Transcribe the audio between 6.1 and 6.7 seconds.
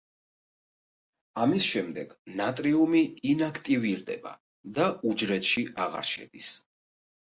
შედის.